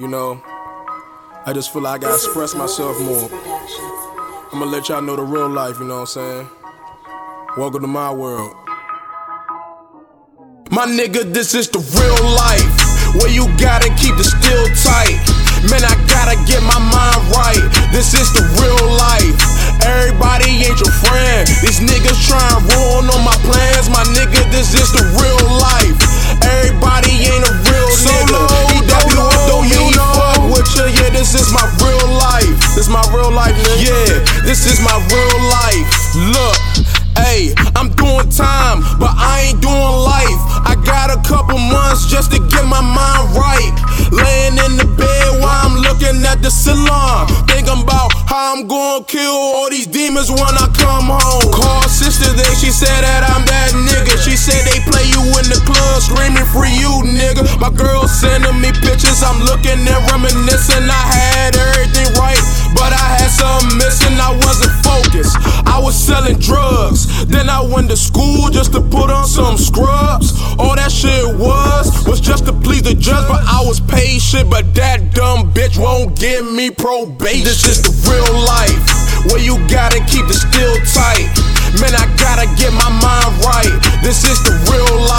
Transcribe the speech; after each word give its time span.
You 0.00 0.08
know, 0.08 0.40
I 1.44 1.52
just 1.52 1.74
feel 1.74 1.82
like 1.82 2.00
I 2.00 2.08
gotta 2.08 2.14
express 2.16 2.54
myself 2.54 2.96
more. 3.04 3.28
I'ma 4.48 4.64
let 4.64 4.88
y'all 4.88 5.02
know 5.02 5.14
the 5.14 5.20
real 5.20 5.50
life, 5.52 5.76
you 5.76 5.84
know 5.84 6.00
what 6.00 6.16
I'm 6.16 6.48
saying? 6.48 6.48
Welcome 7.60 7.82
to 7.82 7.86
my 7.86 8.08
world. 8.08 8.56
My 10.72 10.88
nigga, 10.88 11.28
this 11.36 11.52
is 11.52 11.68
the 11.68 11.84
real 11.84 12.20
life. 12.32 12.72
Where 13.20 13.28
you 13.28 13.44
gotta 13.60 13.92
keep 14.00 14.16
the 14.16 14.24
steel 14.24 14.64
tight. 14.88 15.20
Man, 15.68 15.84
I 15.84 15.92
gotta 16.08 16.40
get 16.48 16.64
my 16.64 16.80
mind 16.80 17.20
right. 17.36 17.60
This 17.92 18.16
is 18.16 18.32
the 18.32 18.40
real 18.56 18.80
life. 18.96 19.36
Everybody 19.84 20.64
ain't 20.64 20.80
your 20.80 20.96
friend. 21.04 21.44
These 21.60 21.84
niggas 21.84 22.16
tryin' 22.24 22.64
ruin 22.72 23.04
on 23.04 23.20
my 23.20 23.36
plans. 23.44 23.92
My 23.92 24.08
nigga, 24.16 24.48
this 24.48 24.72
is 24.72 24.88
the 24.96 25.04
real 25.20 25.44
life. 25.60 26.19
Life, 33.40 33.56
nigga. 33.56 33.88
Yeah, 33.88 34.44
this 34.44 34.68
is 34.68 34.80
my 34.84 34.96
real 35.08 35.38
life. 35.48 35.88
Look, 36.36 36.60
hey, 37.16 37.56
I'm 37.76 37.88
doing 37.96 38.28
time, 38.28 38.84
but 39.00 39.12
I 39.16 39.48
ain't 39.48 39.60
doing 39.64 39.96
life. 40.04 40.40
I 40.68 40.76
got 40.84 41.08
a 41.08 41.18
couple 41.24 41.56
months 41.56 42.04
just 42.06 42.32
to 42.32 42.38
get 42.52 42.64
my 42.68 42.84
mind 42.84 43.24
right. 43.32 43.72
Laying 44.12 44.58
in 44.58 44.72
the 44.76 44.88
bed 44.98 45.28
while 45.40 45.60
I'm 45.64 45.76
looking 45.80 46.20
at 46.26 46.42
the 46.42 46.50
salon. 46.50 47.30
Thinking 47.48 47.80
about 47.80 48.12
how 48.28 48.52
I'm 48.52 48.66
gonna 48.66 49.04
kill 49.04 49.32
all 49.32 49.70
these 49.70 49.86
demons 49.86 50.28
when 50.28 50.54
I 50.58 50.66
come 50.76 51.08
home. 51.08 51.46
Call 51.54 51.86
sister 51.88 52.28
there, 52.34 52.54
she 52.58 52.68
said 52.74 53.06
that 53.06 53.22
I'm 53.24 53.46
that 53.46 53.70
nigga. 53.72 54.18
She 54.20 54.36
said 54.36 54.66
they 54.66 54.82
play 54.90 55.06
you 55.14 55.22
in 55.40 55.46
the 55.48 55.60
club, 55.64 56.02
screaming 56.02 56.48
for 56.50 56.66
you, 56.66 56.90
nigga. 57.06 57.46
My 57.62 57.70
girl 57.70 58.04
sending 58.10 58.58
me 58.60 58.74
pictures, 58.84 59.22
I'm 59.22 59.38
looking 59.46 59.78
and 59.80 60.02
reminiscing. 60.10 60.90
I 60.90 60.99
just 68.70 68.82
to 68.84 68.96
put 68.96 69.10
on 69.10 69.26
some 69.26 69.56
scrubs. 69.56 70.32
All 70.58 70.74
that 70.76 70.92
shit 70.92 71.24
was 71.38 72.06
was 72.06 72.20
just 72.20 72.46
to 72.46 72.52
please 72.52 72.82
the 72.82 72.94
judge, 72.94 73.26
but 73.28 73.42
I 73.42 73.62
was 73.64 73.80
patient. 73.80 74.50
But 74.50 74.74
that 74.74 75.14
dumb 75.14 75.52
bitch 75.52 75.78
won't 75.78 76.18
give 76.18 76.44
me 76.52 76.70
probation. 76.70 77.44
This 77.44 77.66
is 77.66 77.82
the 77.82 77.92
real 78.10 78.30
life 78.46 79.30
where 79.30 79.42
you 79.42 79.56
gotta 79.68 79.98
keep 80.06 80.26
the 80.26 80.34
steel 80.34 80.74
tight. 80.94 81.30
Man, 81.80 81.94
I 81.94 82.06
gotta 82.18 82.46
get 82.58 82.72
my 82.74 82.90
mind 82.90 83.30
right. 83.46 83.74
This 84.02 84.24
is 84.24 84.42
the 84.42 84.54
real 84.70 85.00
life. 85.02 85.09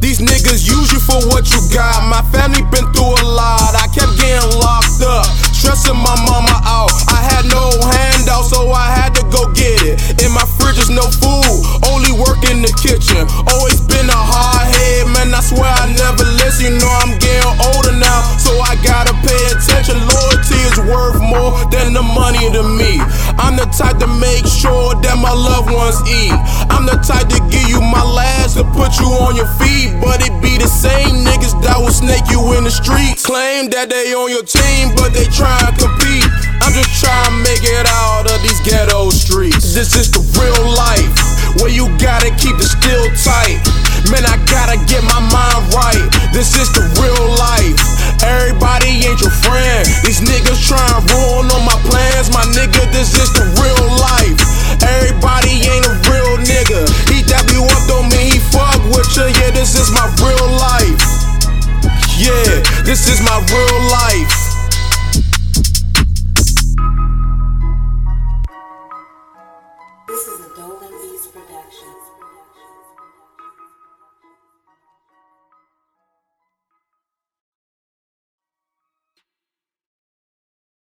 These 0.00 0.18
niggas 0.18 0.64
use 0.64 0.88
you 0.92 1.00
for 1.00 1.20
what 1.28 1.44
you 1.52 1.60
got. 1.72 2.08
My 2.08 2.24
family 2.32 2.64
been 2.72 2.88
through 2.92 3.20
a 3.20 3.24
lot. 3.24 3.76
I 3.76 3.86
kept 3.92 4.16
getting 4.16 4.48
locked 4.58 5.04
up, 5.04 5.28
stressing 5.52 5.96
my 5.96 6.16
mama 6.24 6.56
out. 6.64 6.90
I 7.08 7.20
had 7.20 7.44
no 7.46 7.68
handout, 7.84 8.48
so 8.48 8.72
I 8.72 8.88
had 8.88 9.14
to 9.20 9.22
go 9.28 9.52
get 9.52 9.84
it. 9.84 10.00
In 10.24 10.32
my 10.32 10.44
fridge 10.56 10.80
is 10.80 10.90
no 10.90 11.04
food, 11.20 11.60
only 11.92 12.12
work 12.16 12.40
in 12.48 12.64
the 12.64 12.72
kitchen. 12.80 13.28
Always 13.52 13.80
been 13.84 14.08
a 14.08 14.16
hard 14.16 14.66
head, 14.72 15.06
man. 15.12 15.36
I 15.36 15.44
swear 15.44 15.68
I 15.68 15.92
never 15.92 16.24
listen. 16.40 16.48
You 16.60 16.76
know 16.80 16.92
I'm 17.04 17.16
getting 17.20 17.56
older 17.72 17.94
now, 17.96 18.20
so 18.36 18.56
I 18.60 18.76
gotta 18.80 19.12
pay 19.24 19.40
attention. 19.52 19.96
Loyalty 20.00 20.60
is 20.64 20.76
worth 20.88 21.20
more 21.20 21.56
than 21.68 21.92
the 21.92 22.02
money 22.02 22.48
to 22.52 22.62
me. 22.64 23.00
Type 23.70 24.02
to 24.02 24.10
make 24.20 24.44
sure 24.44 24.98
that 25.00 25.16
my 25.16 25.32
loved 25.32 25.70
ones 25.72 25.96
eat. 26.04 26.34
I'm 26.68 26.84
the 26.84 26.98
type 27.00 27.30
to 27.32 27.40
give 27.48 27.64
you 27.70 27.80
my 27.80 28.02
last 28.02 28.58
to 28.58 28.64
put 28.76 28.98
you 28.98 29.08
on 29.24 29.38
your 29.38 29.48
feet. 29.62 29.94
But 30.02 30.20
it 30.20 30.34
be 30.42 30.58
the 30.58 30.68
same 30.68 31.24
niggas 31.24 31.54
that 31.62 31.78
will 31.78 31.94
snake 31.94 32.28
you 32.28 32.42
in 32.58 32.64
the 32.66 32.74
street. 32.74 33.22
Claim 33.22 33.70
that 33.70 33.88
they 33.88 34.12
on 34.12 34.28
your 34.28 34.44
team, 34.44 34.92
but 34.98 35.14
they 35.14 35.24
try 35.30 35.56
to 35.64 35.72
compete. 35.78 36.26
I'm 36.60 36.74
just 36.74 36.92
trying 36.98 37.30
to 37.30 37.36
make 37.46 37.62
it 37.62 37.86
out 37.88 38.26
of 38.26 38.42
these 38.42 38.60
ghetto 38.66 39.08
streets. 39.14 39.72
This 39.72 39.94
is 39.94 40.10
the 40.10 40.20
real 40.36 40.66
life 40.74 41.08
where 41.62 41.70
you 41.70 41.86
gotta 42.02 42.34
keep 42.36 42.58
the 42.58 42.66
steel 42.66 43.06
tight. 43.22 43.62
Man, 44.10 44.26
I 44.26 44.34
gotta 44.50 44.76
get 44.90 45.06
my 45.06 45.22
mind 45.30 45.62
right. 45.70 46.04
This 46.34 46.58
is 46.58 46.68
the 46.74 46.89
This 70.20 70.28
is 70.28 70.44
a 70.44 70.54
Dolan 70.54 70.92
Beatz 70.92 71.32
production. 71.32 72.29